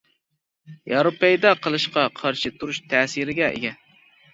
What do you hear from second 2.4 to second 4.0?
تۇرۇش تەسىرىگە ئىگە.